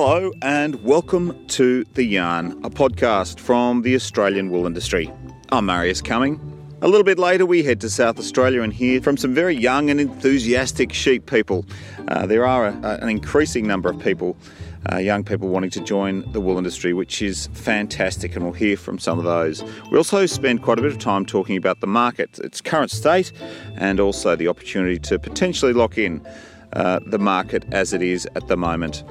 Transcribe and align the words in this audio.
Hello, 0.00 0.30
and 0.42 0.76
welcome 0.84 1.44
to 1.48 1.82
The 1.94 2.04
Yarn, 2.04 2.52
a 2.62 2.70
podcast 2.70 3.40
from 3.40 3.82
the 3.82 3.96
Australian 3.96 4.48
wool 4.48 4.64
industry. 4.64 5.12
I'm 5.48 5.66
Marius 5.66 6.00
Cumming. 6.00 6.38
A 6.82 6.86
little 6.86 7.02
bit 7.02 7.18
later, 7.18 7.44
we 7.44 7.64
head 7.64 7.80
to 7.80 7.90
South 7.90 8.16
Australia 8.16 8.62
and 8.62 8.72
hear 8.72 9.00
from 9.02 9.16
some 9.16 9.34
very 9.34 9.56
young 9.56 9.90
and 9.90 10.00
enthusiastic 10.00 10.92
sheep 10.92 11.26
people. 11.26 11.66
Uh, 12.06 12.26
there 12.26 12.46
are 12.46 12.66
a, 12.66 12.98
an 13.02 13.08
increasing 13.08 13.66
number 13.66 13.90
of 13.90 13.98
people, 13.98 14.36
uh, 14.92 14.98
young 14.98 15.24
people, 15.24 15.48
wanting 15.48 15.70
to 15.70 15.80
join 15.80 16.30
the 16.30 16.40
wool 16.40 16.58
industry, 16.58 16.92
which 16.94 17.20
is 17.20 17.48
fantastic, 17.52 18.36
and 18.36 18.44
we'll 18.44 18.52
hear 18.52 18.76
from 18.76 19.00
some 19.00 19.18
of 19.18 19.24
those. 19.24 19.64
We 19.90 19.96
also 19.96 20.26
spend 20.26 20.62
quite 20.62 20.78
a 20.78 20.82
bit 20.82 20.92
of 20.92 21.00
time 21.00 21.26
talking 21.26 21.56
about 21.56 21.80
the 21.80 21.88
market, 21.88 22.38
its 22.38 22.60
current 22.60 22.92
state, 22.92 23.32
and 23.74 23.98
also 23.98 24.36
the 24.36 24.46
opportunity 24.46 25.00
to 25.00 25.18
potentially 25.18 25.72
lock 25.72 25.98
in 25.98 26.24
uh, 26.74 27.00
the 27.04 27.18
market 27.18 27.64
as 27.72 27.92
it 27.92 28.02
is 28.02 28.28
at 28.36 28.46
the 28.46 28.56
moment. 28.56 29.02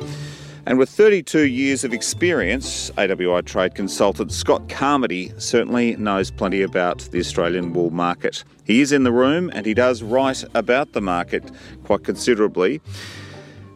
And 0.67 0.77
with 0.77 0.89
32 0.89 1.43
years 1.43 1.85
of 1.85 1.93
experience, 1.93 2.91
AWI 2.97 3.45
trade 3.45 3.73
consultant 3.73 4.33
Scott 4.33 4.67
Carmody 4.67 5.31
certainly 5.37 5.95
knows 5.95 6.29
plenty 6.29 6.61
about 6.61 7.07
the 7.13 7.19
Australian 7.19 7.71
wool 7.71 7.89
market. 7.89 8.43
He 8.65 8.81
is 8.81 8.91
in 8.91 9.03
the 9.03 9.13
room 9.13 9.49
and 9.53 9.65
he 9.65 9.73
does 9.73 10.03
write 10.03 10.43
about 10.55 10.91
the 10.91 10.99
market 10.99 11.49
quite 11.85 12.03
considerably. 12.03 12.81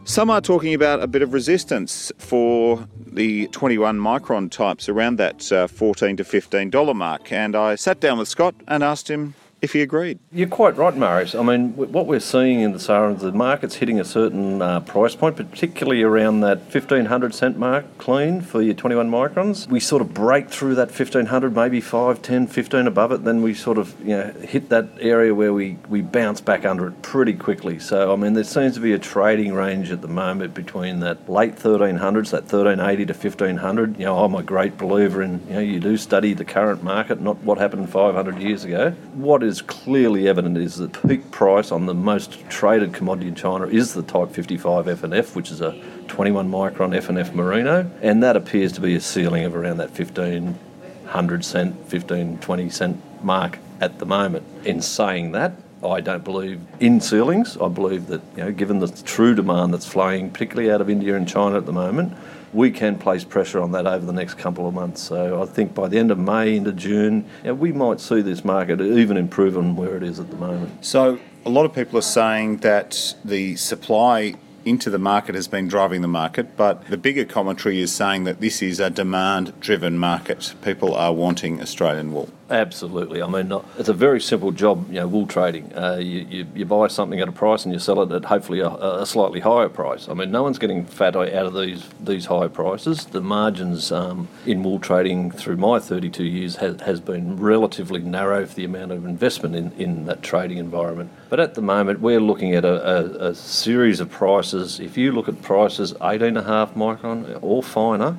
Some 0.04 0.28
are 0.28 0.42
talking 0.42 0.74
about 0.74 1.02
a 1.02 1.06
bit 1.06 1.22
of 1.22 1.32
resistance 1.32 2.12
for 2.18 2.86
the 3.06 3.46
21 3.48 3.98
micron 3.98 4.50
types 4.50 4.86
around 4.90 5.16
that 5.16 5.50
uh, 5.50 5.68
14 5.68 6.18
to 6.18 6.24
15 6.24 6.68
dollar 6.68 6.92
mark. 6.92 7.32
And 7.32 7.56
I 7.56 7.74
sat 7.76 8.00
down 8.00 8.18
with 8.18 8.28
Scott 8.28 8.54
and 8.68 8.84
asked 8.84 9.08
him 9.08 9.32
if 9.62 9.72
he 9.72 9.80
agreed. 9.80 10.18
You're 10.32 10.48
quite 10.48 10.76
right, 10.76 10.94
Marius. 10.94 11.36
I 11.36 11.42
mean, 11.44 11.76
what 11.76 12.06
we're 12.06 12.18
seeing 12.18 12.60
in 12.60 12.72
the 12.72 12.80
Sahara, 12.80 13.14
the 13.14 13.30
market's 13.30 13.76
hitting 13.76 14.00
a 14.00 14.04
certain 14.04 14.60
uh, 14.60 14.80
price 14.80 15.14
point, 15.14 15.36
particularly 15.36 16.02
around 16.02 16.40
that 16.40 16.58
1500 16.62 17.32
cent 17.32 17.56
mark 17.56 17.84
clean 17.98 18.40
for 18.40 18.60
your 18.60 18.74
21 18.74 19.08
microns. 19.08 19.68
We 19.68 19.78
sort 19.78 20.02
of 20.02 20.12
break 20.12 20.50
through 20.50 20.74
that 20.74 20.88
1500, 20.88 21.54
maybe 21.54 21.80
5, 21.80 22.20
10, 22.20 22.48
15 22.48 22.88
above 22.88 23.12
it, 23.12 23.22
then 23.22 23.40
we 23.40 23.54
sort 23.54 23.78
of 23.78 23.98
you 24.00 24.16
know, 24.16 24.32
hit 24.42 24.68
that 24.70 24.88
area 24.98 25.32
where 25.32 25.52
we, 25.52 25.78
we 25.88 26.02
bounce 26.02 26.40
back 26.40 26.64
under 26.64 26.88
it 26.88 27.00
pretty 27.02 27.34
quickly. 27.34 27.78
So, 27.78 28.12
I 28.12 28.16
mean, 28.16 28.32
there 28.32 28.42
seems 28.42 28.74
to 28.74 28.80
be 28.80 28.94
a 28.94 28.98
trading 28.98 29.54
range 29.54 29.92
at 29.92 30.02
the 30.02 30.08
moment 30.08 30.54
between 30.54 30.98
that 31.00 31.30
late 31.30 31.54
1300s, 31.54 32.30
that 32.30 32.50
1380 32.50 33.06
to 33.06 33.12
1500. 33.12 33.96
You 33.96 34.06
know, 34.06 34.24
I'm 34.24 34.34
a 34.34 34.42
great 34.42 34.76
believer 34.76 35.22
in, 35.22 35.40
you 35.46 35.54
know, 35.54 35.60
you 35.60 35.78
do 35.78 35.96
study 35.96 36.34
the 36.34 36.44
current 36.44 36.82
market, 36.82 37.20
not 37.20 37.36
what 37.44 37.58
happened 37.58 37.88
500 37.88 38.38
years 38.38 38.64
ago. 38.64 38.90
What 39.14 39.44
is 39.44 39.51
is 39.52 39.60
clearly 39.60 40.26
evident 40.26 40.56
is 40.56 40.76
the 40.76 40.88
peak 40.88 41.30
price 41.30 41.70
on 41.70 41.84
the 41.84 41.92
most 41.94 42.48
traded 42.48 42.94
commodity 42.94 43.28
in 43.28 43.34
China 43.34 43.66
is 43.66 43.92
the 43.92 44.02
Type 44.02 44.30
55 44.30 44.86
FNF, 44.86 45.36
which 45.36 45.50
is 45.50 45.60
a 45.60 45.78
21 46.08 46.50
micron 46.50 46.96
FNF 46.98 47.34
Merino, 47.34 47.88
and 48.00 48.22
that 48.22 48.34
appears 48.34 48.72
to 48.72 48.80
be 48.80 48.94
a 48.96 49.00
ceiling 49.00 49.44
of 49.44 49.54
around 49.54 49.76
that 49.76 49.90
1500 49.90 51.44
cent, 51.44 51.88
15, 51.88 52.38
20 52.38 52.70
cent 52.70 53.22
mark 53.22 53.58
at 53.80 53.98
the 53.98 54.06
moment. 54.06 54.44
In 54.64 54.80
saying 54.80 55.32
that, 55.32 55.52
I 55.84 56.00
don't 56.00 56.24
believe 56.24 56.60
in 56.80 57.00
ceilings. 57.00 57.58
I 57.58 57.68
believe 57.68 58.06
that, 58.06 58.22
you 58.36 58.44
know, 58.44 58.52
given 58.52 58.78
the 58.78 58.88
true 58.88 59.34
demand 59.34 59.74
that's 59.74 59.86
flowing, 59.86 60.30
particularly 60.30 60.70
out 60.70 60.80
of 60.80 60.88
India 60.88 61.14
and 61.14 61.28
China 61.28 61.58
at 61.58 61.66
the 61.66 61.72
moment, 61.72 62.16
we 62.52 62.70
can 62.70 62.98
place 62.98 63.24
pressure 63.24 63.60
on 63.60 63.72
that 63.72 63.86
over 63.86 64.04
the 64.04 64.12
next 64.12 64.34
couple 64.34 64.68
of 64.68 64.74
months. 64.74 65.00
So 65.00 65.42
I 65.42 65.46
think 65.46 65.74
by 65.74 65.88
the 65.88 65.98
end 65.98 66.10
of 66.10 66.18
May 66.18 66.56
into 66.56 66.72
June, 66.72 67.24
you 67.42 67.48
know, 67.48 67.54
we 67.54 67.72
might 67.72 68.00
see 68.00 68.20
this 68.20 68.44
market 68.44 68.80
even 68.80 69.16
improve 69.16 69.56
on 69.56 69.76
where 69.76 69.96
it 69.96 70.02
is 70.02 70.20
at 70.20 70.30
the 70.30 70.36
moment. 70.36 70.84
So 70.84 71.18
a 71.44 71.50
lot 71.50 71.64
of 71.64 71.74
people 71.74 71.98
are 71.98 72.02
saying 72.02 72.58
that 72.58 73.14
the 73.24 73.56
supply 73.56 74.34
into 74.64 74.90
the 74.90 74.98
market 74.98 75.34
has 75.34 75.48
been 75.48 75.66
driving 75.66 76.02
the 76.02 76.08
market, 76.08 76.56
but 76.56 76.86
the 76.88 76.96
bigger 76.96 77.24
commentary 77.24 77.80
is 77.80 77.92
saying 77.92 78.24
that 78.24 78.40
this 78.40 78.62
is 78.62 78.78
a 78.78 78.90
demand 78.90 79.58
driven 79.60 79.98
market. 79.98 80.54
People 80.62 80.94
are 80.94 81.12
wanting 81.12 81.60
Australian 81.60 82.12
wool. 82.12 82.28
Absolutely. 82.52 83.22
I 83.22 83.26
mean, 83.28 83.50
it's 83.78 83.88
a 83.88 83.94
very 83.94 84.20
simple 84.20 84.52
job, 84.52 84.86
you 84.88 85.00
know, 85.00 85.08
wool 85.08 85.26
trading. 85.26 85.72
Uh, 85.74 85.96
you, 85.96 86.26
you, 86.28 86.46
you, 86.54 86.64
buy 86.66 86.86
something 86.88 87.18
at 87.18 87.26
a 87.26 87.32
price 87.32 87.64
and 87.64 87.72
you 87.72 87.80
sell 87.80 88.02
it 88.02 88.12
at 88.12 88.26
hopefully 88.26 88.60
a, 88.60 88.68
a, 88.68 89.06
slightly 89.06 89.40
higher 89.40 89.70
price. 89.70 90.06
I 90.06 90.12
mean, 90.12 90.30
no 90.30 90.42
one's 90.42 90.58
getting 90.58 90.84
fat 90.84 91.16
out 91.16 91.32
of 91.32 91.54
these 91.54 91.88
these 91.98 92.26
high 92.26 92.48
prices. 92.48 93.06
The 93.06 93.22
margins 93.22 93.90
um, 93.90 94.28
in 94.44 94.62
wool 94.62 94.78
trading 94.80 95.30
through 95.30 95.56
my 95.56 95.78
32 95.78 96.24
years 96.24 96.56
has, 96.56 96.78
has 96.82 97.00
been 97.00 97.40
relatively 97.40 98.00
narrow 98.00 98.44
for 98.44 98.54
the 98.54 98.66
amount 98.66 98.92
of 98.92 99.06
investment 99.06 99.56
in, 99.56 99.72
in 99.78 100.04
that 100.04 100.22
trading 100.22 100.58
environment. 100.58 101.10
But 101.30 101.40
at 101.40 101.54
the 101.54 101.62
moment, 101.62 102.00
we're 102.00 102.20
looking 102.20 102.54
at 102.54 102.66
a, 102.66 103.24
a, 103.26 103.28
a 103.30 103.34
series 103.34 103.98
of 103.98 104.10
prices. 104.10 104.78
If 104.78 104.98
you 104.98 105.12
look 105.12 105.26
at 105.26 105.40
prices 105.40 105.94
18.5 105.94 106.74
micron 106.74 107.38
or 107.40 107.62
finer, 107.62 108.18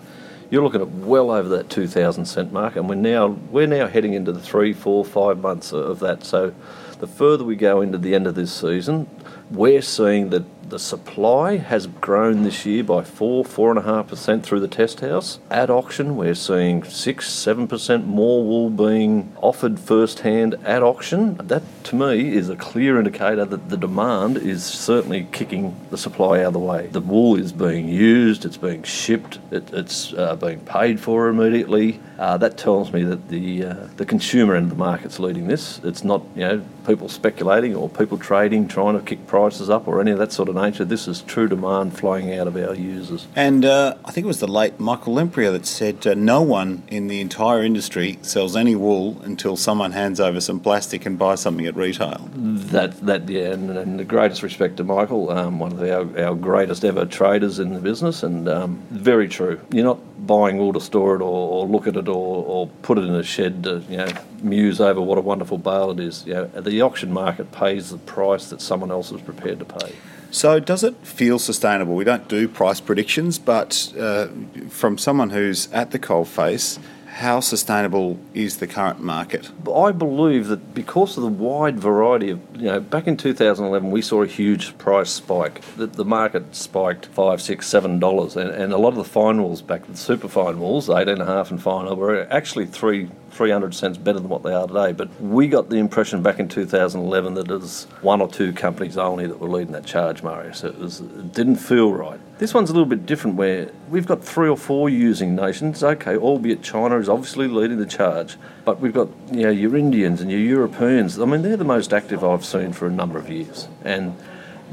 you're 0.54 0.62
looking 0.62 0.82
at 0.82 0.92
well 0.92 1.32
over 1.32 1.50
that 1.50 1.72
2,000 1.72 2.26
cent 2.26 2.54
mark, 2.54 2.76
and 2.76 2.88
we're 2.88 2.94
now 2.94 3.30
we're 3.50 3.66
now 3.66 3.88
heading 3.88 4.14
into 4.14 4.32
the 4.32 4.40
three, 4.40 4.72
four, 4.72 5.04
five 5.04 5.40
months 5.40 5.74
of 5.74 6.00
that. 6.02 6.24
So, 6.24 6.54
the 7.00 7.08
further 7.08 7.44
we 7.44 7.56
go 7.56 7.82
into 7.82 7.98
the 7.98 8.14
end 8.14 8.28
of 8.28 8.36
this 8.36 8.54
season, 8.54 9.10
we're 9.50 9.82
seeing 9.82 10.30
that 10.30 10.44
the 10.70 10.80
supply 10.80 11.58
has 11.58 11.88
grown 11.88 12.44
this 12.44 12.66
year 12.66 12.84
by 12.84 13.04
four, 13.04 13.44
four 13.46 13.70
and 13.70 13.80
a 13.80 13.84
half 13.84 14.08
percent 14.08 14.46
through 14.46 14.60
the 14.60 14.68
test 14.68 15.02
house. 15.02 15.40
At 15.50 15.70
auction, 15.70 16.16
we're 16.16 16.36
seeing 16.36 16.84
six, 16.84 17.30
seven 17.30 17.68
percent 17.68 18.08
more 18.08 18.44
wool 18.44 18.70
being 18.70 19.34
offered 19.42 19.80
first 19.80 20.22
hand 20.22 20.56
at 20.64 20.84
auction. 20.84 21.36
That 21.38 21.64
to 21.86 21.96
me 21.96 22.36
is 22.36 22.50
a 22.50 22.56
clear 22.56 22.98
indicator 22.98 23.46
that 23.46 23.70
the 23.70 23.78
demand 23.78 24.38
is 24.38 24.64
certainly 24.64 25.28
kicking 25.32 25.76
the 25.90 25.98
supply 25.98 26.40
out 26.40 26.48
of 26.48 26.54
the 26.54 26.60
way. 26.60 26.88
The 26.88 27.02
wool 27.02 27.38
is 27.38 27.52
being 27.52 27.88
used, 27.88 28.46
it's 28.46 28.58
being 28.58 28.84
shipped, 28.84 29.40
it, 29.52 29.72
it's 29.74 30.14
uh, 30.14 30.36
being 30.36 30.62
paid 30.62 31.00
for 31.00 31.28
immediately. 31.28 32.00
Uh, 32.18 32.38
that 32.38 32.58
tells 32.58 32.94
me 32.94 33.04
that 33.04 33.30
the 33.30 33.66
uh, 33.66 33.88
the 33.98 34.06
consumer 34.06 34.56
end 34.56 34.66
of 34.66 34.70
the 34.70 34.76
market's 34.76 35.20
leading 35.20 35.48
this. 35.48 35.80
It's 35.84 36.04
not 36.04 36.24
you 36.36 36.42
know 36.42 36.66
people 36.86 37.10
speculating 37.10 37.76
or 37.76 37.90
people 37.90 38.18
trading, 38.18 38.68
trying 38.68 38.98
to 38.98 39.04
kick 39.04 39.26
prices 39.28 39.70
up 39.70 39.88
or 39.88 40.02
any 40.02 40.12
of 40.12 40.20
that 40.20 40.32
sort 40.32 40.50
of 40.50 40.56
nature. 40.56 40.86
This 40.86 41.08
is 41.08 41.22
true 41.22 41.48
demand 41.48 41.98
flowing 41.98 42.34
out 42.34 42.48
of 42.48 42.56
our 42.56 42.76
users. 42.76 43.28
And 43.36 43.66
uh, 43.66 43.96
I 44.06 44.12
think 44.12 44.26
it 44.26 44.28
was 44.28 44.40
the 44.40 44.48
late 44.48 44.80
Michael 44.80 45.16
Lempriere 45.16 45.52
that 45.52 45.66
said 45.66 46.06
uh, 46.06 46.14
no 46.14 46.42
one 46.42 46.84
in 46.88 47.08
the 47.08 47.22
entire 47.22 47.64
industry 47.64 48.20
sells 48.22 48.56
any 48.56 48.76
wool 48.76 49.22
until 49.24 49.56
someone 49.56 49.92
hands 49.92 50.20
over 50.20 50.42
some 50.42 50.60
plastic 50.60 51.06
and 51.06 51.18
buys 51.18 51.42
something 51.42 51.66
at 51.66 51.76
retail. 51.76 52.30
That, 52.34 53.00
that 53.02 53.30
yeah, 53.30 53.52
and, 53.52 53.70
and 53.70 54.00
the 54.00 54.06
greatest 54.06 54.44
respect 54.44 54.78
to 54.78 54.84
Michael, 54.84 55.30
um, 55.32 55.60
one 55.60 55.72
of 55.72 55.82
our, 55.82 56.26
our 56.26 56.36
greatest 56.36 56.84
ever 56.86 57.06
traders 57.06 57.60
in 57.60 57.74
the 57.74 57.80
business, 57.80 58.24
and 58.24 58.48
um, 58.48 58.82
very 58.92 59.28
true. 59.28 59.60
You're 59.72 59.86
not 59.86 60.00
buying 60.26 60.58
wool 60.58 60.74
to 60.74 60.82
store 60.82 61.16
it 61.16 61.22
or, 61.22 61.50
or 61.50 61.68
look 61.68 61.88
at 61.88 61.96
it 61.96 62.08
or, 62.08 62.46
or, 62.46 62.68
put 62.82 62.98
it 62.98 63.04
in 63.04 63.16
a 63.16 63.24
shed 63.24 63.64
to 63.64 63.84
you 63.90 63.98
know 63.98 64.08
muse 64.42 64.80
over 64.80 65.02
what 65.02 65.18
a 65.18 65.22
wonderful 65.22 65.58
bale 65.58 65.92
it 65.92 66.00
is. 66.00 66.26
You 66.26 66.34
know, 66.34 66.46
the 66.46 66.82
auction 66.82 67.12
market 67.12 67.52
pays 67.52 67.90
the 67.90 67.98
price 67.98 68.50
that 68.50 68.62
someone 68.62 68.92
else 68.92 69.12
is 69.12 69.22
prepared 69.22 69.60
to 69.60 69.66
pay. 69.66 69.94
So, 70.32 70.60
does 70.60 70.84
it 70.84 70.96
feel 71.06 71.38
sustainable? 71.38 71.96
We 71.96 72.04
don't 72.04 72.28
do 72.28 72.48
price 72.48 72.80
predictions, 72.80 73.38
but 73.38 73.94
uh, 74.00 74.28
from 74.70 74.98
someone 74.98 75.30
who's 75.30 75.72
at 75.72 75.92
the 75.92 76.00
coal 76.00 76.26
coalface, 76.26 76.80
how 77.14 77.40
sustainable 77.40 78.18
is 78.34 78.58
the 78.58 78.66
current 78.66 79.00
market? 79.00 79.52
I 79.72 79.92
believe 79.92 80.48
that 80.48 80.74
because 80.74 81.16
of 81.16 81.22
the 81.22 81.30
wide 81.30 81.80
variety 81.80 82.32
of, 82.32 82.40
you 82.56 82.64
know, 82.64 82.80
back 82.80 83.06
in 83.06 83.18
2011 83.18 83.92
we 83.92 84.02
saw 84.02 84.24
a 84.24 84.28
huge 84.28 84.76
price 84.80 85.12
spike. 85.12 85.62
The, 85.78 85.86
the 85.86 86.06
market 86.06 86.56
spiked 86.56 87.06
five, 87.06 87.40
six, 87.40 87.68
seven 87.68 88.00
dollars, 88.00 88.36
and, 88.36 88.50
and 88.50 88.74
a 88.74 88.78
lot 88.78 88.90
of 88.90 88.96
the 88.96 89.04
fine 89.04 89.44
wools 89.44 89.62
back, 89.62 89.86
the 89.86 89.96
super 89.96 90.28
fine 90.28 90.60
wools, 90.60 90.90
eight 90.90 91.08
and 91.08 91.22
a 91.22 91.26
half 91.26 91.52
and 91.52 91.62
finer, 91.62 91.94
were 91.94 92.28
actually 92.32 92.66
three 92.66 93.10
300 93.34 93.74
cents 93.74 93.98
better 93.98 94.20
than 94.20 94.30
what 94.30 94.44
they 94.44 94.54
are 94.54 94.68
today. 94.68 94.92
But 94.92 95.20
we 95.20 95.48
got 95.48 95.70
the 95.70 95.78
impression 95.78 96.22
back 96.22 96.40
in 96.40 96.48
2011 96.48 97.34
that 97.34 97.50
it 97.50 97.60
was 97.60 97.86
one 98.02 98.22
or 98.22 98.28
two 98.28 98.54
companies 98.54 98.98
only 98.98 99.28
that 99.28 99.40
were 99.40 99.50
leading 99.50 99.74
that 99.74 99.86
charge, 99.86 100.24
Marius. 100.24 100.60
So 100.60 100.68
it, 100.68 100.78
was, 100.78 101.02
it 101.02 101.34
didn't 101.34 101.58
feel 101.58 101.92
right. 101.92 102.20
This 102.44 102.54
one's 102.54 102.70
a 102.70 102.74
little 102.74 102.86
bit 102.86 103.06
different 103.06 103.38
where 103.38 103.72
we've 103.90 104.06
got 104.06 104.22
three 104.22 104.50
or 104.50 104.58
four 104.58 104.90
using 104.90 105.34
nations, 105.34 105.82
okay, 105.82 106.18
albeit 106.18 106.62
China 106.62 107.00
is 107.00 107.08
obviously 107.08 107.48
leading 107.48 107.78
the 107.78 107.86
charge, 107.86 108.36
but 108.66 108.82
we've 108.82 108.92
got 108.92 109.08
you 109.32 109.44
know, 109.44 109.50
your 109.50 109.78
Indians 109.78 110.20
and 110.20 110.30
your 110.30 110.42
Europeans. 110.42 111.18
I 111.18 111.24
mean, 111.24 111.42
they're 111.42 111.56
the 111.56 111.64
most 111.64 111.94
active 111.94 112.22
I've 112.22 112.44
seen 112.44 112.74
for 112.74 112.86
a 112.86 112.92
number 112.92 113.18
of 113.18 113.30
years. 113.30 113.70
And 113.86 114.18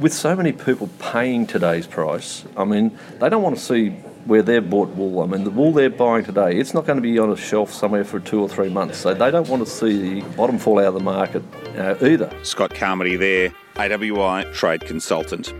with 0.00 0.12
so 0.12 0.34
many 0.34 0.50
people 0.50 0.90
paying 0.99 1.46
today's 1.46 1.87
price, 1.87 2.44
I 2.56 2.64
mean, 2.64 2.99
they 3.20 3.28
don't 3.28 3.44
want 3.44 3.56
to 3.56 3.62
see 3.62 3.90
where 4.25 4.43
they've 4.43 4.69
bought 4.69 4.88
wool. 4.96 5.23
I 5.23 5.26
mean, 5.26 5.44
the 5.44 5.50
wool 5.50 5.70
they're 5.70 5.90
buying 5.90 6.25
today, 6.25 6.58
it's 6.58 6.75
not 6.75 6.87
going 6.87 6.96
to 6.96 7.02
be 7.02 7.20
on 7.20 7.31
a 7.31 7.37
shelf 7.37 7.73
somewhere 7.73 8.02
for 8.02 8.19
two 8.19 8.40
or 8.40 8.49
three 8.49 8.69
months. 8.69 8.99
So 8.99 9.14
they 9.14 9.31
don't 9.31 9.49
want 9.49 9.64
to 9.64 9.70
see 9.70 10.20
the 10.20 10.28
bottom 10.31 10.58
fall 10.58 10.81
out 10.81 10.87
of 10.87 10.94
the 10.94 11.00
market 11.00 11.44
uh, 11.76 11.94
either. 12.05 12.37
Scott 12.43 12.75
Carmody 12.75 13.14
there, 13.14 13.55
AWI 13.76 14.52
trade 14.52 14.81
consultant. 14.81 15.55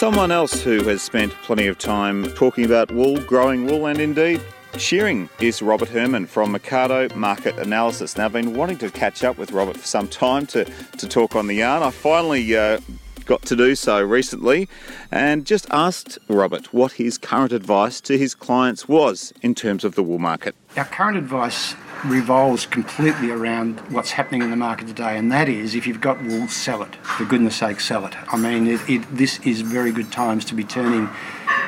Someone 0.00 0.30
else 0.30 0.62
who 0.62 0.82
has 0.84 1.02
spent 1.02 1.30
plenty 1.42 1.66
of 1.66 1.76
time 1.76 2.24
talking 2.32 2.64
about 2.64 2.90
wool, 2.90 3.20
growing 3.20 3.66
wool, 3.66 3.84
and 3.84 4.00
indeed 4.00 4.40
shearing 4.78 5.28
is 5.40 5.60
Robert 5.60 5.90
Herrmann 5.90 6.24
from 6.24 6.52
Mercado 6.52 7.14
Market 7.14 7.58
Analysis. 7.58 8.16
Now, 8.16 8.24
I've 8.24 8.32
been 8.32 8.54
wanting 8.54 8.78
to 8.78 8.90
catch 8.90 9.22
up 9.24 9.36
with 9.36 9.52
Robert 9.52 9.76
for 9.76 9.86
some 9.86 10.08
time 10.08 10.46
to, 10.46 10.64
to 10.64 11.06
talk 11.06 11.36
on 11.36 11.48
the 11.48 11.56
yarn. 11.56 11.82
I 11.82 11.90
finally 11.90 12.56
uh, 12.56 12.80
got 13.26 13.42
to 13.42 13.54
do 13.54 13.74
so 13.74 14.02
recently 14.02 14.70
and 15.10 15.44
just 15.44 15.66
asked 15.70 16.18
Robert 16.28 16.72
what 16.72 16.92
his 16.92 17.18
current 17.18 17.52
advice 17.52 18.00
to 18.00 18.16
his 18.16 18.34
clients 18.34 18.88
was 18.88 19.34
in 19.42 19.54
terms 19.54 19.84
of 19.84 19.96
the 19.96 20.02
wool 20.02 20.18
market. 20.18 20.54
Our 20.78 20.86
current 20.86 21.18
advice 21.18 21.74
revolves 22.04 22.66
completely 22.66 23.30
around 23.30 23.80
what's 23.90 24.12
happening 24.12 24.42
in 24.42 24.50
the 24.50 24.56
market 24.56 24.88
today, 24.88 25.16
and 25.16 25.30
that 25.32 25.48
is 25.48 25.74
if 25.74 25.86
you've 25.86 26.00
got 26.00 26.22
wool, 26.22 26.48
sell 26.48 26.82
it. 26.82 26.96
For 26.96 27.24
goodness 27.24 27.56
sake, 27.56 27.80
sell 27.80 28.06
it. 28.06 28.14
I 28.32 28.36
mean, 28.36 28.66
it, 28.66 28.80
it, 28.88 29.16
this 29.16 29.38
is 29.40 29.60
very 29.60 29.92
good 29.92 30.10
times 30.10 30.44
to 30.46 30.54
be 30.54 30.64
turning 30.64 31.08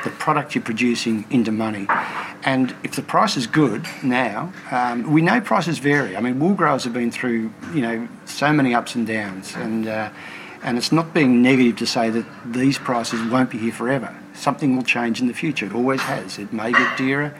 the 0.03 0.09
product 0.09 0.55
you're 0.55 0.63
producing 0.63 1.25
into 1.29 1.51
money. 1.51 1.87
And 2.43 2.75
if 2.83 2.95
the 2.95 3.01
price 3.01 3.37
is 3.37 3.47
good 3.47 3.85
now, 4.03 4.51
um, 4.71 5.11
we 5.11 5.21
know 5.21 5.39
prices 5.39 5.79
vary. 5.79 6.17
I 6.17 6.19
mean, 6.19 6.39
wool 6.39 6.55
growers 6.55 6.83
have 6.83 6.93
been 6.93 7.11
through, 7.11 7.53
you 7.73 7.81
know, 7.81 8.07
so 8.25 8.51
many 8.51 8.75
ups 8.75 8.95
and 8.95 9.07
downs, 9.07 9.53
and 9.55 9.87
uh, 9.87 10.09
and 10.63 10.77
it's 10.77 10.91
not 10.91 11.13
being 11.13 11.41
negative 11.41 11.77
to 11.77 11.85
say 11.85 12.09
that 12.09 12.25
these 12.45 12.77
prices 12.77 13.21
won't 13.29 13.49
be 13.49 13.57
here 13.57 13.71
forever. 13.71 14.15
Something 14.33 14.75
will 14.75 14.83
change 14.83 15.21
in 15.21 15.27
the 15.27 15.33
future. 15.33 15.65
It 15.65 15.73
always 15.73 16.01
has. 16.01 16.39
It 16.39 16.51
may 16.51 16.71
get 16.71 16.97
dearer, 16.97 17.33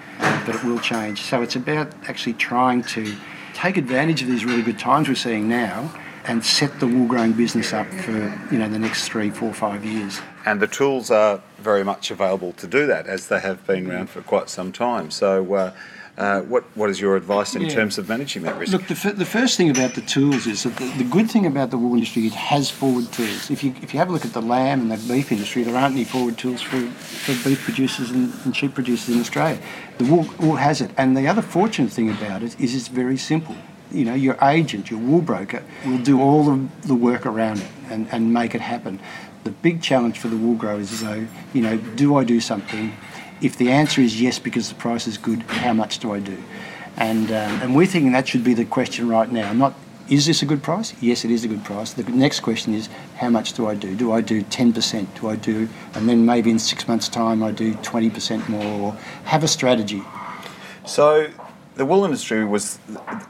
but 0.45 0.56
it 0.56 0.63
will 0.63 0.80
change. 0.80 1.22
So 1.22 1.42
it's 1.42 1.56
about 1.56 1.92
actually 2.07 2.34
trying 2.34 2.84
to 2.84 3.16
take 3.54 3.78
advantage 3.78 4.22
of 4.22 4.28
these 4.28 4.45
really 4.45 4.62
good 4.62 4.80
times 4.80 5.07
we're 5.07 5.16
seeing 5.16 5.48
now 5.48 5.94
and 6.25 6.44
set 6.44 6.80
the 6.80 6.88
wool 6.88 7.07
growing 7.07 7.34
business 7.34 7.74
up 7.74 7.88
for 7.88 8.12
you 8.51 8.57
know 8.57 8.69
the 8.69 8.80
next 8.80 9.07
three, 9.07 9.30
four, 9.30 9.54
five 9.54 9.84
years. 9.84 10.22
And 10.45 10.62
the 10.62 10.68
tools 10.68 11.12
are 11.12 11.42
very 11.60 11.84
much 11.84 12.12
available 12.12 12.54
to 12.54 12.68
do 12.68 12.86
that, 12.88 13.07
as 13.07 13.28
they 13.28 13.40
have 13.40 13.66
been 13.66 13.90
around 13.90 14.10
for 14.10 14.22
quite 14.22 14.50
some 14.50 14.72
time. 14.72 15.12
So. 15.12 15.54
Uh, 15.54 15.74
uh, 16.18 16.42
what 16.42 16.63
what 16.75 16.89
is 16.89 17.01
your 17.01 17.15
advice 17.15 17.56
in 17.56 17.63
yeah. 17.63 17.69
terms 17.69 17.98
of 17.98 18.07
managing 18.07 18.44
that 18.44 18.56
risk? 18.57 18.71
Look, 18.71 18.88
the, 18.88 18.94
f- 18.94 19.15
the 19.15 19.25
first 19.25 19.57
thing 19.57 19.69
about 19.69 19.95
the 19.95 20.01
tools 20.01 20.45
is 20.45 20.63
that 20.63 20.75
the, 20.77 20.86
the, 20.98 21.04
good 21.04 21.30
thing 21.30 21.45
about 21.45 21.71
the 21.71 21.77
wool 21.77 21.94
industry 21.94 22.27
it 22.27 22.33
has 22.33 22.69
forward 22.69 23.12
tools. 23.12 23.50
If 23.50 23.63
you 23.63 23.74
if 23.81 23.94
you 23.94 24.00
have 24.00 24.10
a 24.10 24.12
look 24.12 24.25
at 24.25 24.33
the 24.33 24.42
lamb 24.42 24.81
and 24.81 24.92
the 24.92 25.13
beef 25.13 25.31
industry, 25.31 25.63
there 25.63 25.75
aren't 25.75 25.95
any 25.95 26.04
forward 26.04 26.38
tools 26.38 26.62
for, 26.62 26.80
for 26.80 27.50
beef 27.50 27.63
producers 27.63 28.12
and, 28.12 28.31
and 28.45 28.56
sheep 28.56 28.75
producers 28.75 29.15
in 29.15 29.21
Australia. 29.21 29.60
The 29.98 30.06
wool, 30.06 30.27
wool 30.39 30.57
has 30.57 30.81
it, 30.81 30.92
and 30.98 31.18
the 31.18 31.27
other 31.27 31.42
fortunate 31.42 31.92
thing 31.92 32.10
about 32.10 32.44
it 32.44 32.59
is 32.59 32.75
it's 32.75 32.89
very 32.89 33.18
simple 33.18 33.56
you 33.94 34.06
know, 34.06 34.16
your 34.16 34.38
agent, 34.42 34.89
your 34.89 35.00
wool 35.00 35.21
broker, 35.21 35.63
will 35.86 36.00
do 36.00 36.19
all 36.19 36.51
of 36.51 36.88
the 36.88 36.95
work 36.95 37.25
around 37.25 37.59
it 37.59 37.68
and, 37.89 38.07
and 38.12 38.33
make 38.33 38.56
it 38.56 38.62
happen. 38.62 39.00
The 39.44 39.51
big 39.51 39.81
challenge 39.81 40.18
for 40.19 40.30
the 40.30 40.38
wool 40.38 40.56
growers 40.56 40.92
is 40.92 41.01
though, 41.01 41.27
you 41.54 41.62
know, 41.62 41.77
do 41.77 42.18
I 42.18 42.24
do 42.24 42.39
something? 42.39 42.94
If 43.41 43.57
the 43.57 43.71
answer 43.71 44.01
is 44.01 44.21
yes 44.21 44.39
because 44.39 44.69
the 44.69 44.75
price 44.75 45.07
is 45.07 45.18
good, 45.18 45.44
how 45.44 45.74
much 45.74 46.00
do 46.00 46.13
I 46.13 46.19
do? 46.19 46.38
And 46.97 47.30
um, 47.30 47.62
and 47.62 47.75
we're 47.75 47.88
thinking 47.88 48.12
that 48.12 48.27
should 48.27 48.44
be 48.44 48.53
the 48.53 48.65
question 48.65 49.07
right 49.07 49.31
now. 49.31 49.51
Not 49.53 49.74
is 50.09 50.25
this 50.25 50.41
a 50.41 50.45
good 50.45 50.62
price? 50.62 50.94
Yes, 51.00 51.24
it 51.24 51.31
is 51.31 51.45
a 51.45 51.47
good 51.47 51.63
price. 51.63 51.94
The 51.94 52.03
next 52.03 52.41
question 52.41 52.74
is 52.74 52.89
how 53.18 53.30
much 53.30 53.53
do 53.53 53.68
I 53.68 53.75
do? 53.75 53.95
Do 53.95 54.12
I 54.12 54.19
do 54.19 54.44
10%? 54.44 55.19
Do 55.19 55.30
I 55.30 55.38
do, 55.38 55.69
and 55.94 56.09
then 56.09 56.25
maybe 56.25 56.51
in 56.51 56.59
six 56.59 56.88
months' 56.88 57.07
time 57.07 57.41
I 57.41 57.51
do 57.51 57.74
20% 57.75 58.50
more? 58.50 58.81
Or 58.81 58.91
have 59.24 59.44
a 59.44 59.47
strategy. 59.47 60.03
So 60.85 61.30
the 61.75 61.86
wool 61.86 62.06
industry 62.06 62.46
was, 62.46 62.78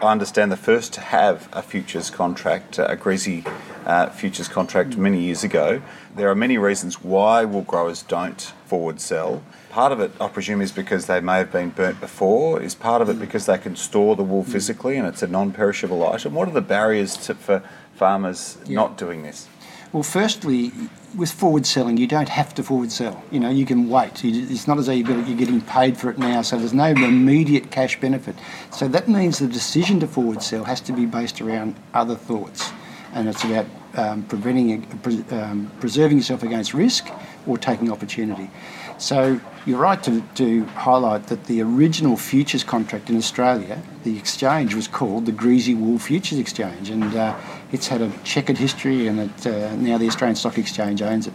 I 0.01 0.11
understand, 0.11 0.51
the 0.51 0.57
first 0.57 0.93
to 0.93 1.01
have 1.01 1.47
a 1.53 1.61
futures 1.61 2.09
contract, 2.09 2.77
a 2.77 2.95
greasy 2.95 3.43
uh, 3.85 4.09
futures 4.09 4.47
contract 4.47 4.95
hmm. 4.95 5.03
many 5.03 5.21
years 5.21 5.43
ago. 5.43 5.81
There 6.15 6.29
are 6.29 6.35
many 6.35 6.57
reasons 6.57 7.01
why 7.01 7.45
wool 7.45 7.61
growers 7.61 8.03
don't 8.03 8.41
forward 8.65 8.99
sell. 8.99 9.43
Part 9.69 9.91
of 9.91 9.99
it, 9.99 10.11
I 10.19 10.27
presume, 10.27 10.61
is 10.61 10.71
because 10.71 11.05
they 11.05 11.19
may 11.21 11.37
have 11.37 11.51
been 11.51 11.69
burnt 11.69 11.99
before. 11.99 12.61
Is 12.61 12.75
part 12.75 13.01
of 13.01 13.09
it 13.09 13.13
hmm. 13.13 13.21
because 13.21 13.45
they 13.45 13.57
can 13.57 13.75
store 13.75 14.15
the 14.15 14.23
wool 14.23 14.43
hmm. 14.43 14.51
physically 14.51 14.97
and 14.97 15.07
it's 15.07 15.23
a 15.23 15.27
non-perishable 15.27 16.05
item? 16.05 16.33
What 16.33 16.47
are 16.47 16.51
the 16.51 16.61
barriers 16.61 17.15
to, 17.27 17.35
for 17.35 17.63
farmers 17.95 18.57
yeah. 18.65 18.75
not 18.75 18.97
doing 18.97 19.23
this? 19.23 19.47
Well, 19.93 20.01
firstly, 20.01 20.71
with 21.15 21.31
forward 21.31 21.67
selling, 21.67 21.97
you 21.97 22.07
don't 22.07 22.29
have 22.29 22.55
to 22.55 22.63
forward 22.63 22.91
sell. 22.91 23.23
You 23.29 23.39
know, 23.39 23.51
you 23.51 23.63
can 23.63 23.89
wait. 23.89 24.25
It's 24.25 24.67
not 24.67 24.79
as 24.79 24.87
though 24.87 24.91
you're 24.91 25.37
getting 25.37 25.61
paid 25.61 25.97
for 25.97 26.09
it 26.09 26.17
now, 26.17 26.41
so 26.41 26.57
there's 26.57 26.73
no 26.73 26.87
immediate 26.87 27.69
cash 27.69 27.99
benefit. 27.99 28.35
So 28.71 28.87
that 28.87 29.07
means 29.07 29.37
the 29.37 29.47
decision 29.47 29.99
to 29.99 30.07
forward 30.07 30.41
sell 30.41 30.63
has 30.63 30.81
to 30.81 30.93
be 30.93 31.05
based 31.05 31.41
around 31.41 31.75
other 31.93 32.15
thoughts, 32.15 32.71
and 33.13 33.29
it's 33.29 33.43
about 33.43 33.67
um, 33.93 34.23
preventing, 34.23 34.87
um, 35.29 35.71
preserving 35.79 36.17
yourself 36.17 36.41
against 36.41 36.73
risk 36.73 37.07
or 37.45 37.59
taking 37.59 37.91
opportunity. 37.91 38.49
So 38.97 39.39
you're 39.65 39.79
right 39.79 40.01
to, 40.03 40.21
to 40.35 40.65
highlight 40.65 41.27
that 41.27 41.45
the 41.45 41.61
original 41.61 42.17
futures 42.17 42.63
contract 42.63 43.09
in 43.09 43.15
Australia, 43.15 43.81
the 44.03 44.17
exchange 44.17 44.75
was 44.75 44.87
called 44.87 45.25
the 45.25 45.31
Greasy 45.31 45.73
Wool 45.73 45.99
Futures 45.99 46.37
Exchange, 46.37 46.89
and 46.89 47.15
uh, 47.15 47.37
it's 47.71 47.87
had 47.87 48.01
a 48.01 48.11
checkered 48.23 48.57
history, 48.57 49.07
and 49.07 49.19
it, 49.19 49.47
uh, 49.47 49.75
now 49.77 49.97
the 49.97 50.07
Australian 50.07 50.35
Stock 50.35 50.57
Exchange 50.57 51.01
owns 51.01 51.27
it. 51.27 51.33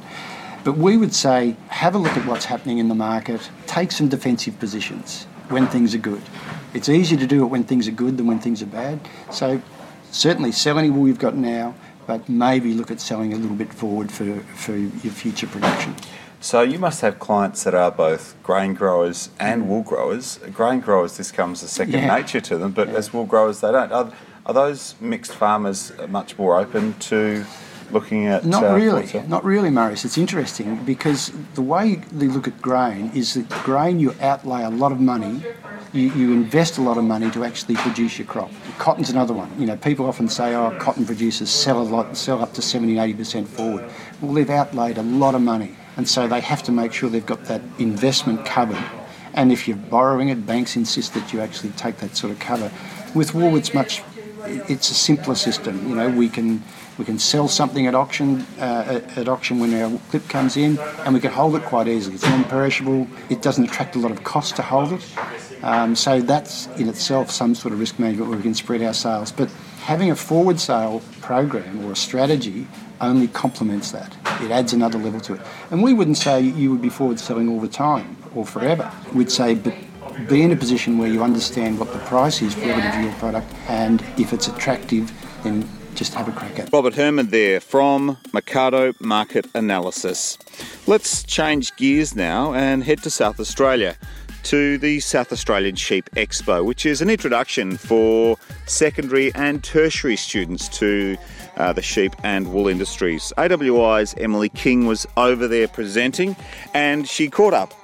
But 0.62 0.76
we 0.76 0.96
would 0.96 1.14
say 1.14 1.56
have 1.68 1.94
a 1.94 1.98
look 1.98 2.16
at 2.16 2.26
what's 2.26 2.44
happening 2.44 2.78
in 2.78 2.88
the 2.88 2.94
market, 2.94 3.48
take 3.66 3.92
some 3.92 4.08
defensive 4.08 4.58
positions 4.58 5.24
when 5.48 5.66
things 5.66 5.94
are 5.94 5.98
good. 5.98 6.22
It's 6.74 6.90
easier 6.90 7.18
to 7.18 7.26
do 7.26 7.42
it 7.44 7.46
when 7.46 7.64
things 7.64 7.88
are 7.88 7.92
good 7.92 8.18
than 8.18 8.26
when 8.26 8.40
things 8.40 8.60
are 8.60 8.66
bad. 8.66 9.00
So 9.30 9.62
certainly 10.10 10.52
sell 10.52 10.78
any 10.78 10.90
wool 10.90 11.08
you've 11.08 11.18
got 11.18 11.34
now, 11.34 11.74
but 12.06 12.28
maybe 12.28 12.74
look 12.74 12.90
at 12.90 13.00
selling 13.00 13.32
a 13.32 13.36
little 13.36 13.56
bit 13.56 13.72
forward 13.72 14.12
for, 14.12 14.40
for 14.56 14.76
your 14.76 15.12
future 15.12 15.46
production. 15.46 15.94
So 16.40 16.62
you 16.62 16.78
must 16.78 17.00
have 17.00 17.18
clients 17.18 17.64
that 17.64 17.74
are 17.74 17.90
both 17.90 18.36
grain 18.44 18.74
growers 18.74 19.30
and 19.40 19.68
wool 19.68 19.82
growers. 19.82 20.38
Grain 20.52 20.80
growers, 20.80 21.16
this 21.16 21.32
comes 21.32 21.64
as 21.64 21.70
second 21.70 21.94
yeah. 21.94 22.14
nature 22.16 22.40
to 22.40 22.56
them, 22.56 22.70
but 22.70 22.88
yeah. 22.88 22.94
as 22.94 23.12
wool 23.12 23.24
growers, 23.24 23.60
they 23.60 23.72
don't. 23.72 23.90
Are, 23.90 24.12
are, 24.46 24.54
those 24.54 24.94
mixed 25.00 25.32
farmers 25.32 25.92
much 26.08 26.38
more 26.38 26.58
open 26.58 26.94
to 26.94 27.44
looking 27.90 28.26
at? 28.26 28.44
Not 28.44 28.62
uh, 28.62 28.74
really, 28.74 29.10
not 29.26 29.44
really, 29.44 29.68
Marius. 29.68 30.04
It's 30.04 30.16
interesting 30.16 30.84
because 30.84 31.32
the 31.54 31.62
way 31.62 31.96
they 32.12 32.28
look 32.28 32.46
at 32.46 32.62
grain 32.62 33.10
is 33.14 33.34
that 33.34 33.48
grain 33.64 33.98
you 33.98 34.14
outlay 34.20 34.62
a 34.62 34.70
lot 34.70 34.92
of 34.92 35.00
money. 35.00 35.42
You, 35.92 36.12
you 36.12 36.32
invest 36.32 36.78
a 36.78 36.82
lot 36.82 36.98
of 36.98 37.04
money 37.04 37.30
to 37.32 37.44
actually 37.44 37.74
produce 37.76 38.18
your 38.18 38.26
crop. 38.26 38.50
Cotton's 38.78 39.10
another 39.10 39.32
one. 39.34 39.50
You 39.58 39.66
know, 39.66 39.76
people 39.76 40.06
often 40.06 40.28
say, 40.28 40.54
"Oh, 40.54 40.70
cotton 40.78 41.04
producers 41.04 41.50
sell 41.50 41.80
a 41.80 41.82
lot, 41.82 42.16
sell 42.16 42.40
up 42.40 42.52
to 42.54 42.62
70, 42.62 42.98
80 42.98 43.14
percent 43.14 43.48
forward." 43.48 43.90
Well, 44.20 44.34
they've 44.34 44.48
outlaid 44.48 44.98
a 44.98 45.02
lot 45.02 45.34
of 45.34 45.40
money 45.40 45.74
and 45.98 46.08
so 46.08 46.28
they 46.28 46.40
have 46.40 46.62
to 46.62 46.72
make 46.72 46.92
sure 46.92 47.10
they've 47.10 47.26
got 47.26 47.44
that 47.46 47.60
investment 47.78 48.46
covered. 48.46 48.82
And 49.34 49.52
if 49.52 49.66
you're 49.66 49.76
borrowing 49.76 50.28
it, 50.30 50.46
banks 50.46 50.76
insist 50.76 51.12
that 51.14 51.32
you 51.32 51.40
actually 51.40 51.70
take 51.70 51.98
that 51.98 52.16
sort 52.16 52.32
of 52.32 52.38
cover. 52.38 52.70
With 53.16 53.34
wool, 53.34 53.56
it's 53.56 53.74
much, 53.74 54.02
it's 54.44 54.90
a 54.90 54.94
simpler 54.94 55.34
system. 55.34 55.88
You 55.88 55.96
know, 55.96 56.08
we 56.08 56.28
can 56.28 56.62
we 56.98 57.04
can 57.04 57.18
sell 57.18 57.48
something 57.48 57.86
at 57.88 57.94
auction 57.94 58.46
uh, 58.58 59.00
at 59.16 59.28
auction 59.28 59.58
when 59.58 59.74
our 59.74 59.98
clip 60.10 60.28
comes 60.28 60.56
in, 60.56 60.78
and 61.04 61.14
we 61.14 61.20
can 61.20 61.32
hold 61.32 61.56
it 61.56 61.62
quite 61.62 61.88
easily. 61.88 62.14
It's 62.14 62.24
non-perishable. 62.24 63.08
It 63.28 63.42
doesn't 63.42 63.64
attract 63.64 63.96
a 63.96 63.98
lot 63.98 64.12
of 64.12 64.22
cost 64.22 64.56
to 64.56 64.62
hold 64.62 64.92
it. 64.92 65.04
Um, 65.62 65.96
so 65.96 66.20
that's 66.20 66.68
in 66.78 66.88
itself 66.88 67.32
some 67.32 67.56
sort 67.56 67.74
of 67.74 67.80
risk 67.80 67.98
management 67.98 68.30
where 68.30 68.36
we 68.36 68.42
can 68.44 68.54
spread 68.54 68.82
our 68.82 68.94
sales. 68.94 69.32
But 69.32 69.50
having 69.80 70.12
a 70.12 70.16
forward 70.16 70.60
sale 70.60 71.02
program 71.20 71.84
or 71.84 71.92
a 71.92 71.96
strategy 71.96 72.68
only 73.00 73.28
complements 73.28 73.90
that. 73.92 74.16
It 74.40 74.50
adds 74.50 74.72
another 74.72 74.98
level 74.98 75.20
to 75.20 75.34
it. 75.34 75.40
And 75.70 75.82
we 75.82 75.92
wouldn't 75.92 76.18
say 76.18 76.40
you 76.40 76.70
would 76.70 76.82
be 76.82 76.88
forward 76.88 77.18
selling 77.18 77.48
all 77.48 77.60
the 77.60 77.68
time 77.68 78.16
or 78.34 78.44
forever. 78.44 78.90
We'd 79.14 79.30
say, 79.30 79.54
but 79.54 79.74
be 80.28 80.42
in 80.42 80.50
a 80.52 80.56
position 80.56 80.98
where 80.98 81.08
you 81.08 81.22
understand 81.22 81.78
what 81.78 81.92
the 81.92 81.98
price 82.00 82.42
is 82.42 82.56
relative 82.56 82.92
to 82.92 83.02
your 83.02 83.12
product, 83.14 83.52
and 83.68 84.02
if 84.18 84.32
it's 84.32 84.48
attractive, 84.48 85.12
then 85.44 85.68
just 85.94 86.14
have 86.14 86.28
a 86.28 86.32
crack 86.32 86.58
at 86.58 86.68
it. 86.68 86.72
Robert 86.72 86.94
Herrmann 86.94 87.30
there 87.30 87.60
from 87.60 88.16
Mercado 88.32 88.92
Market 89.00 89.46
Analysis. 89.54 90.38
Let's 90.86 91.22
change 91.24 91.74
gears 91.76 92.14
now 92.14 92.52
and 92.54 92.84
head 92.84 93.02
to 93.02 93.10
South 93.10 93.40
Australia 93.40 93.96
to 94.44 94.78
the 94.78 95.00
South 95.00 95.32
Australian 95.32 95.74
Sheep 95.74 96.08
Expo, 96.12 96.64
which 96.64 96.86
is 96.86 97.02
an 97.02 97.10
introduction 97.10 97.76
for 97.76 98.38
secondary 98.66 99.34
and 99.34 99.62
tertiary 99.62 100.16
students 100.16 100.68
to 100.78 101.16
uh, 101.58 101.72
the 101.72 101.82
sheep 101.82 102.14
and 102.22 102.52
wool 102.52 102.68
industries. 102.68 103.32
AWI's 103.36 104.14
Emily 104.14 104.48
King 104.48 104.86
was 104.86 105.06
over 105.16 105.46
there 105.46 105.68
presenting 105.68 106.36
and 106.72 107.06
she 107.08 107.28
caught 107.28 107.52
up 107.52 107.74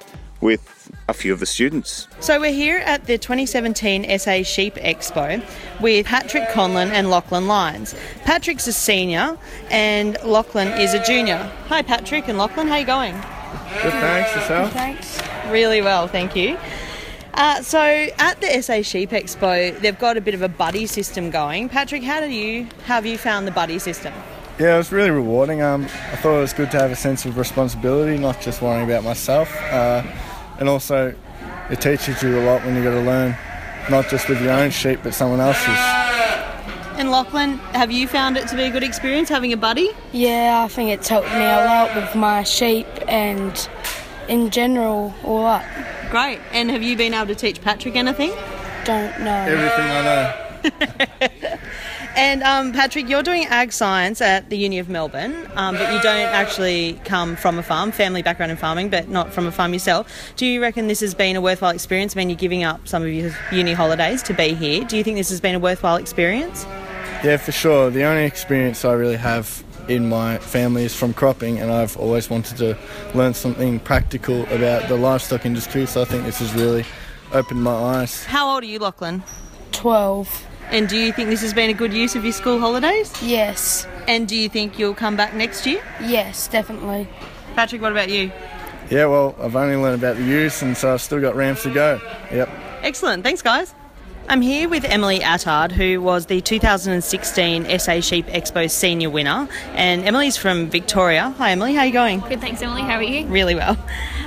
with 0.41 0.89
a 1.07 1.13
few 1.13 1.33
of 1.33 1.39
the 1.39 1.45
students. 1.45 2.07
So 2.19 2.39
we're 2.39 2.51
here 2.51 2.77
at 2.79 3.05
the 3.05 3.17
2017 3.17 4.19
SA 4.19 4.43
Sheep 4.43 4.75
Expo 4.75 5.43
with 5.81 6.05
Patrick 6.05 6.47
Conlon 6.49 6.89
and 6.89 7.09
Lachlan 7.09 7.47
Lyons. 7.47 7.95
Patrick's 8.23 8.67
a 8.67 8.73
senior 8.73 9.37
and 9.69 10.17
Lachlan 10.23 10.67
is 10.79 10.93
a 10.93 11.03
junior. 11.03 11.37
Hi 11.67 11.81
Patrick 11.81 12.27
and 12.27 12.37
Lachlan, 12.37 12.67
how 12.67 12.75
are 12.75 12.79
you 12.79 12.85
going? 12.85 13.13
Good, 13.81 13.91
thanks. 13.93 14.35
Yourself? 14.35 14.71
Thanks. 14.71 15.19
Really 15.49 15.81
well, 15.81 16.07
thank 16.07 16.35
you. 16.35 16.57
Uh, 17.35 17.61
so 17.61 17.79
at 18.17 18.39
the 18.39 18.61
SA 18.61 18.81
Sheep 18.81 19.09
Expo, 19.09 19.77
they've 19.81 19.99
got 19.99 20.15
a 20.15 20.21
bit 20.21 20.33
of 20.33 20.41
a 20.41 20.47
buddy 20.47 20.85
system 20.85 21.29
going. 21.29 21.67
Patrick, 21.67 22.01
how 22.01 22.21
did 22.21 22.31
you 22.31 22.67
have 22.85 23.05
you 23.05 23.17
found 23.17 23.45
the 23.45 23.51
buddy 23.51 23.77
system? 23.77 24.13
Yeah, 24.57 24.75
it 24.75 24.77
was 24.77 24.93
really 24.93 25.11
rewarding. 25.11 25.61
Um, 25.61 25.83
I 25.83 26.15
thought 26.15 26.37
it 26.37 26.41
was 26.41 26.53
good 26.53 26.71
to 26.71 26.79
have 26.79 26.91
a 26.91 26.95
sense 26.95 27.25
of 27.25 27.37
responsibility, 27.37 28.17
not 28.17 28.39
just 28.39 28.61
worrying 28.61 28.85
about 28.85 29.03
myself. 29.03 29.53
Uh, 29.63 30.01
and 30.59 30.69
also, 30.69 31.13
it 31.69 31.81
teaches 31.81 32.23
you 32.23 32.39
a 32.39 32.43
lot 32.45 32.63
when 32.63 32.73
you 32.73 32.81
got 32.81 32.91
to 32.91 33.01
learn, 33.01 33.35
not 33.89 34.07
just 34.07 34.29
with 34.29 34.41
your 34.41 34.51
own 34.51 34.71
sheep, 34.71 35.01
but 35.03 35.13
someone 35.13 35.41
else's. 35.41 35.67
And 36.97 37.11
Lachlan, 37.11 37.57
have 37.73 37.91
you 37.91 38.07
found 38.07 38.37
it 38.37 38.47
to 38.47 38.55
be 38.55 38.63
a 38.63 38.71
good 38.71 38.83
experience 38.83 39.27
having 39.27 39.51
a 39.51 39.57
buddy? 39.57 39.89
Yeah, 40.13 40.63
I 40.63 40.69
think 40.69 40.89
it's 40.89 41.09
helped 41.09 41.27
me 41.27 41.43
a 41.43 41.65
lot 41.65 41.93
with 41.93 42.15
my 42.15 42.43
sheep 42.43 42.87
and 43.09 43.67
in 44.29 44.51
general 44.51 45.13
all 45.25 45.45
up. 45.45 45.65
Great. 46.15 46.39
And 46.53 46.71
have 46.71 46.81
you 46.81 46.95
been 46.95 47.13
able 47.13 47.27
to 47.27 47.35
teach 47.35 47.61
Patrick 47.61 47.97
anything? 47.97 48.29
Don't 48.85 49.19
know. 49.19 49.35
Everything 49.35 49.91
I 49.91 50.01
know. 50.05 51.57
And 52.15 52.43
um, 52.43 52.71
Patrick, 52.71 53.09
you're 53.09 53.23
doing 53.23 53.45
ag 53.47 53.73
science 53.73 54.21
at 54.21 54.49
the 54.49 54.57
Uni 54.57 54.79
of 54.79 54.87
Melbourne, 54.87 55.35
um, 55.57 55.75
but 55.75 55.91
you 55.91 55.99
don't 55.99 56.29
actually 56.29 56.93
come 57.03 57.35
from 57.35 57.59
a 57.59 57.63
farm, 57.63 57.91
family 57.91 58.21
background 58.21 58.53
in 58.53 58.57
farming, 58.57 58.89
but 58.89 59.09
not 59.09 59.33
from 59.33 59.45
a 59.47 59.51
farm 59.51 59.73
yourself. 59.73 60.33
Do 60.37 60.45
you 60.45 60.61
reckon 60.61 60.87
this 60.87 61.01
has 61.01 61.13
been 61.13 61.35
a 61.35 61.41
worthwhile 61.41 61.73
experience? 61.73 62.15
I 62.15 62.19
mean, 62.19 62.29
you're 62.29 62.37
giving 62.37 62.63
up 62.63 62.87
some 62.87 63.03
of 63.03 63.09
your 63.09 63.35
uni 63.51 63.73
holidays 63.73 64.23
to 64.23 64.33
be 64.33 64.53
here. 64.53 64.85
Do 64.85 64.95
you 64.95 65.03
think 65.03 65.17
this 65.17 65.29
has 65.29 65.41
been 65.41 65.55
a 65.55 65.59
worthwhile 65.59 65.97
experience? 65.97 66.63
Yeah, 67.21 67.35
for 67.35 67.51
sure. 67.51 67.89
The 67.89 68.03
only 68.03 68.23
experience 68.23 68.85
I 68.85 68.93
really 68.93 69.17
have 69.17 69.64
in 69.87 70.09
my 70.09 70.37
family 70.37 70.83
is 70.83 70.95
from 70.95 71.13
cropping, 71.13 71.59
and 71.59 71.71
I've 71.71 71.97
always 71.97 72.29
wanted 72.29 72.57
to 72.57 72.77
learn 73.13 73.33
something 73.33 73.79
practical 73.79 74.43
about 74.53 74.87
the 74.87 74.95
livestock 74.95 75.45
industry. 75.45 75.85
So 75.85 76.01
I 76.01 76.05
think 76.05 76.25
this 76.25 76.39
has 76.39 76.53
really 76.53 76.85
opened 77.31 77.63
my 77.63 77.73
eyes. 77.73 78.23
How 78.25 78.49
old 78.49 78.63
are 78.63 78.67
you, 78.67 78.79
Lachlan? 78.79 79.23
12. 79.71 80.45
And 80.71 80.89
do 80.89 80.97
you 80.97 81.11
think 81.11 81.29
this 81.29 81.41
has 81.41 81.53
been 81.53 81.69
a 81.69 81.73
good 81.73 81.93
ewes 81.93 82.15
of 82.15 82.23
your 82.23 82.33
school 82.33 82.59
holidays? 82.59 83.13
Yes. 83.21 83.87
And 84.07 84.27
do 84.27 84.35
you 84.35 84.49
think 84.49 84.79
you'll 84.79 84.95
come 84.95 85.15
back 85.15 85.33
next 85.33 85.65
year? 85.65 85.81
Yes, 86.01 86.47
definitely. 86.47 87.07
Patrick, 87.55 87.81
what 87.81 87.91
about 87.91 88.09
you? 88.09 88.31
Yeah, 88.89 89.05
well, 89.05 89.35
I've 89.39 89.55
only 89.55 89.75
learned 89.75 90.01
about 90.01 90.17
the 90.17 90.23
use, 90.23 90.61
and 90.61 90.75
so 90.75 90.93
I've 90.93 91.01
still 91.01 91.21
got 91.21 91.35
rams 91.35 91.63
to 91.63 91.73
go. 91.73 91.99
Yep. 92.31 92.49
Excellent. 92.81 93.23
Thanks, 93.23 93.41
guys. 93.41 93.73
I'm 94.27 94.41
here 94.41 94.67
with 94.67 94.85
Emily 94.85 95.19
Attard, 95.19 95.71
who 95.71 96.01
was 96.01 96.25
the 96.25 96.41
2016 96.41 97.79
SA 97.79 97.99
Sheep 98.01 98.25
Expo 98.25 98.69
senior 98.69 99.11
winner. 99.11 99.47
And 99.73 100.03
Emily's 100.03 100.35
from 100.35 100.67
Victoria. 100.67 101.29
Hi, 101.37 101.51
Emily. 101.51 101.75
How 101.75 101.81
are 101.81 101.85
you 101.85 101.93
going? 101.93 102.21
Good, 102.21 102.41
thanks, 102.41 102.59
Emily. 102.63 102.81
How 102.81 102.95
are 102.95 103.03
you? 103.03 103.27
Really 103.27 103.53
well. 103.53 103.77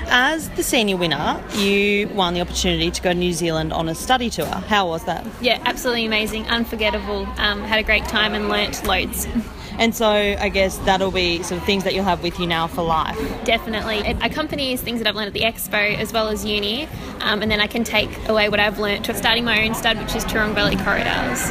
As 0.06 0.50
the 0.50 0.62
senior 0.62 0.96
winner, 0.96 1.42
you 1.56 2.06
won 2.10 2.34
the 2.34 2.40
opportunity 2.40 2.92
to 2.92 3.02
go 3.02 3.12
to 3.12 3.18
New 3.18 3.32
Zealand 3.32 3.72
on 3.72 3.88
a 3.88 3.94
study 3.94 4.30
tour. 4.30 4.46
How 4.46 4.86
was 4.86 5.04
that? 5.06 5.26
Yeah, 5.40 5.60
absolutely 5.64 6.06
amazing, 6.06 6.46
unforgettable. 6.46 7.26
Um, 7.36 7.62
had 7.62 7.80
a 7.80 7.82
great 7.82 8.04
time 8.04 8.34
and 8.34 8.48
learnt 8.48 8.84
loads. 8.84 9.26
And 9.78 9.94
so 9.94 10.08
I 10.08 10.48
guess 10.48 10.78
that'll 10.78 11.10
be 11.10 11.42
sort 11.42 11.60
of 11.60 11.66
things 11.66 11.84
that 11.84 11.94
you'll 11.94 12.04
have 12.04 12.22
with 12.22 12.38
you 12.38 12.46
now 12.46 12.66
for 12.66 12.82
life. 12.82 13.16
Definitely. 13.44 13.98
It 13.98 14.16
accompanies 14.22 14.80
things 14.80 14.98
that 14.98 15.06
I've 15.06 15.14
learned 15.14 15.28
at 15.28 15.34
the 15.34 15.42
expo 15.42 15.96
as 15.96 16.12
well 16.12 16.28
as 16.28 16.44
uni, 16.44 16.88
um, 17.20 17.42
and 17.42 17.50
then 17.50 17.60
I 17.60 17.66
can 17.66 17.84
take 17.84 18.10
away 18.28 18.48
what 18.48 18.60
I've 18.60 18.78
learned 18.78 19.04
to 19.06 19.14
starting 19.14 19.44
my 19.44 19.64
own 19.64 19.74
stud, 19.74 19.98
which 19.98 20.14
is 20.14 20.24
Turong 20.24 20.54
Valley 20.54 20.76
Corriedales. 20.76 21.48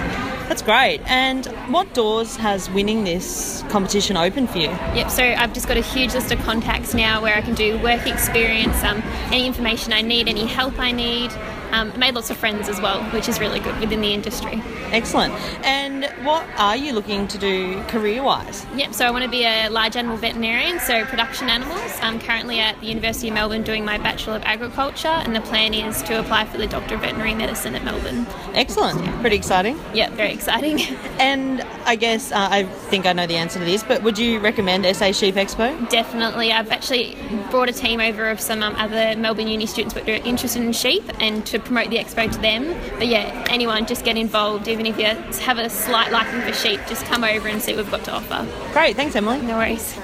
That's 0.47 0.61
great. 0.61 1.01
And 1.07 1.45
what 1.69 1.93
doors 1.93 2.37
has 2.37 2.69
winning 2.69 3.03
this 3.03 3.63
competition 3.69 4.15
opened 4.15 4.49
for 4.49 4.59
you? 4.59 4.69
Yep, 4.69 5.09
so 5.11 5.23
I've 5.23 5.53
just 5.53 5.67
got 5.67 5.75
a 5.75 5.81
huge 5.81 6.13
list 6.13 6.31
of 6.31 6.39
contacts 6.39 6.93
now 6.93 7.21
where 7.21 7.35
I 7.35 7.41
can 7.41 7.53
do 7.53 7.77
work 7.79 8.07
experience, 8.07 8.81
um, 8.83 9.03
any 9.27 9.45
information 9.45 9.91
I 9.91 10.01
need, 10.01 10.29
any 10.29 10.45
help 10.45 10.79
I 10.79 10.91
need. 10.91 11.31
Um, 11.71 11.97
made 11.99 12.15
lots 12.15 12.29
of 12.29 12.37
friends 12.37 12.69
as 12.69 12.79
well, 12.81 13.03
which 13.11 13.27
is 13.27 13.39
really 13.39 13.59
good 13.59 13.79
within 13.79 14.01
the 14.01 14.13
industry. 14.13 14.61
Excellent. 14.91 15.33
And 15.65 16.05
what 16.25 16.45
are 16.57 16.75
you 16.75 16.93
looking 16.93 17.27
to 17.27 17.37
do 17.37 17.81
career 17.83 18.23
wise? 18.23 18.65
Yep, 18.75 18.93
so 18.93 19.05
I 19.05 19.11
want 19.11 19.25
to 19.25 19.29
be 19.29 19.43
a 19.43 19.69
large 19.69 19.95
animal 19.95 20.17
veterinarian, 20.17 20.79
so 20.79 21.05
production 21.05 21.49
animals. 21.49 21.91
I'm 22.01 22.19
currently 22.19 22.59
at 22.59 22.79
the 22.79 22.87
University 22.87 23.27
of 23.27 23.33
Melbourne 23.33 23.63
doing 23.63 23.83
my 23.83 23.97
Bachelor 23.97 24.35
of 24.35 24.43
Agriculture, 24.43 25.07
and 25.07 25.35
the 25.35 25.41
plan 25.41 25.73
is 25.73 26.01
to 26.03 26.19
apply 26.19 26.45
for 26.45 26.57
the 26.57 26.67
Doctor 26.67 26.95
of 26.95 27.01
Veterinary 27.01 27.35
Medicine 27.35 27.75
at 27.75 27.83
Melbourne. 27.83 28.25
Excellent. 28.53 28.99
Pretty 29.21 29.35
exciting. 29.35 29.79
Yep, 29.93 30.11
very 30.13 30.33
exciting. 30.33 30.79
And 31.19 31.61
I 31.85 31.95
guess 31.95 32.31
uh, 32.31 32.47
I 32.51 32.63
think 32.63 33.07
I 33.07 33.13
know 33.13 33.25
the 33.25 33.37
answer 33.37 33.57
to 33.57 33.65
this, 33.65 33.83
but 33.83 34.03
would 34.03 34.19
you 34.19 34.39
recommend 34.39 34.85
SA 34.95 35.11
Sheep 35.11 35.35
Expo? 35.35 35.89
Definitely. 35.89 36.51
I've 36.51 36.69
actually 36.69 37.17
brought 37.49 37.69
a 37.69 37.73
team 37.73 37.99
over 37.99 38.29
of 38.29 38.39
some 38.39 38.61
um, 38.61 38.75
other 38.75 39.15
Melbourne 39.17 39.47
Uni 39.47 39.65
students 39.65 39.95
that 39.95 40.07
are 40.07 40.23
interested 40.27 40.61
in 40.61 40.73
sheep 40.73 41.03
and 41.19 41.45
to 41.57 41.65
promote 41.65 41.89
the 41.89 41.97
expo 41.97 42.31
to 42.31 42.39
them. 42.39 42.75
But 42.97 43.07
yeah, 43.07 43.45
anyone 43.49 43.85
just 43.85 44.05
get 44.05 44.17
involved, 44.17 44.67
even 44.67 44.85
if 44.85 44.97
you 44.97 45.05
have 45.05 45.57
a 45.57 45.69
slight 45.69 46.11
liking 46.11 46.41
for 46.41 46.53
sheep, 46.53 46.79
just 46.87 47.05
come 47.05 47.23
over 47.23 47.47
and 47.47 47.61
see 47.61 47.73
what 47.73 47.83
we've 47.83 47.91
got 47.91 48.03
to 48.05 48.13
offer. 48.13 48.47
Great. 48.73 48.95
Thanks, 48.95 49.15
Emily. 49.15 49.41
No 49.41 49.57
worries. 49.57 49.97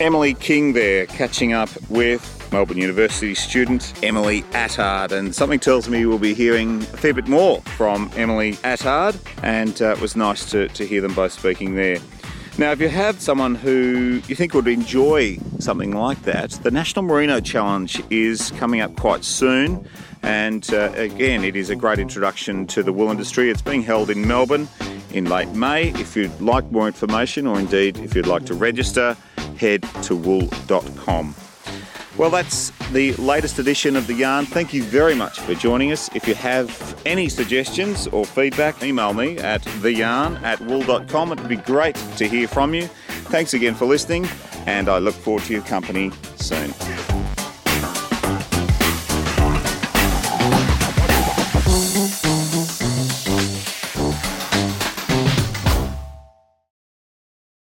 Emily 0.00 0.34
King 0.34 0.74
there, 0.74 1.06
catching 1.06 1.52
up 1.52 1.68
with 1.90 2.48
Melbourne 2.52 2.78
University 2.78 3.34
student 3.34 3.92
Emily 4.02 4.42
Attard. 4.52 5.12
And 5.12 5.34
something 5.34 5.58
tells 5.58 5.88
me 5.88 6.06
we'll 6.06 6.18
be 6.18 6.34
hearing 6.34 6.82
a 6.82 6.84
fair 6.84 7.12
bit 7.12 7.26
more 7.26 7.60
from 7.62 8.10
Emily 8.14 8.52
Attard, 8.64 9.18
and 9.42 9.80
uh, 9.82 9.90
it 9.90 10.00
was 10.00 10.14
nice 10.14 10.48
to, 10.50 10.68
to 10.68 10.86
hear 10.86 11.00
them 11.00 11.14
both 11.14 11.32
speaking 11.32 11.74
there. 11.74 11.98
Now, 12.58 12.72
if 12.72 12.80
you 12.80 12.88
have 12.88 13.20
someone 13.20 13.54
who 13.54 14.20
you 14.26 14.34
think 14.34 14.52
would 14.52 14.66
enjoy 14.66 15.38
something 15.60 15.92
like 15.92 16.20
that, 16.22 16.50
the 16.50 16.72
National 16.72 17.04
Merino 17.04 17.38
Challenge 17.38 18.02
is 18.10 18.50
coming 18.58 18.80
up 18.80 18.96
quite 18.96 19.24
soon. 19.24 19.88
And 20.24 20.68
uh, 20.74 20.90
again, 20.96 21.44
it 21.44 21.54
is 21.54 21.70
a 21.70 21.76
great 21.76 22.00
introduction 22.00 22.66
to 22.66 22.82
the 22.82 22.92
wool 22.92 23.12
industry. 23.12 23.48
It's 23.48 23.62
being 23.62 23.82
held 23.82 24.10
in 24.10 24.26
Melbourne 24.26 24.66
in 25.12 25.26
late 25.26 25.50
May. 25.50 25.90
If 25.90 26.16
you'd 26.16 26.40
like 26.40 26.68
more 26.72 26.88
information, 26.88 27.46
or 27.46 27.60
indeed 27.60 27.96
if 27.98 28.16
you'd 28.16 28.26
like 28.26 28.44
to 28.46 28.54
register, 28.54 29.16
head 29.56 29.84
to 30.02 30.16
wool.com. 30.16 31.36
Well, 32.18 32.30
that's 32.30 32.70
the 32.90 33.14
latest 33.14 33.60
edition 33.60 33.94
of 33.94 34.08
The 34.08 34.14
Yarn. 34.14 34.44
Thank 34.44 34.74
you 34.74 34.82
very 34.82 35.14
much 35.14 35.38
for 35.38 35.54
joining 35.54 35.92
us. 35.92 36.10
If 36.16 36.26
you 36.26 36.34
have 36.34 37.00
any 37.06 37.28
suggestions 37.28 38.08
or 38.08 38.24
feedback, 38.24 38.82
email 38.82 39.14
me 39.14 39.38
at 39.38 39.62
theyarn 39.62 40.42
at 40.42 40.60
wool.com. 40.62 41.30
It 41.30 41.38
would 41.38 41.48
be 41.48 41.56
great 41.56 41.94
to 42.16 42.26
hear 42.26 42.48
from 42.48 42.74
you. 42.74 42.88
Thanks 43.30 43.54
again 43.54 43.76
for 43.76 43.86
listening, 43.86 44.26
and 44.66 44.88
I 44.88 44.98
look 44.98 45.14
forward 45.14 45.44
to 45.44 45.52
your 45.52 45.62
company 45.62 46.10
soon. 46.34 46.74